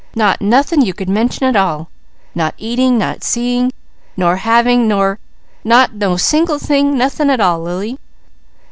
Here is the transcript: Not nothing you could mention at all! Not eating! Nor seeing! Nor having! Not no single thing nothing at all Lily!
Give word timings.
Not 0.15 0.41
nothing 0.41 0.81
you 0.81 0.95
could 0.95 1.09
mention 1.09 1.45
at 1.45 1.55
all! 1.55 1.91
Not 2.33 2.55
eating! 2.57 2.97
Nor 2.97 3.17
seeing! 3.21 3.71
Nor 4.17 4.37
having! 4.37 4.87
Not 4.87 5.93
no 5.93 6.17
single 6.17 6.57
thing 6.57 6.97
nothing 6.97 7.29
at 7.29 7.39
all 7.39 7.59
Lily! 7.61 7.99